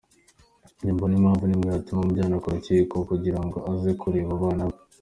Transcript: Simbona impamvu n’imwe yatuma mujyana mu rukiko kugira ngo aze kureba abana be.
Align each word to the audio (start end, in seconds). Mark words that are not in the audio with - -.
Simbona 0.77 1.13
impamvu 1.19 1.43
n’imwe 1.45 1.67
yatuma 1.73 2.01
mujyana 2.07 2.35
mu 2.41 2.49
rukiko 2.55 2.95
kugira 3.09 3.39
ngo 3.45 3.57
aze 3.71 3.91
kureba 4.01 4.31
abana 4.39 4.63
be. 4.69 4.77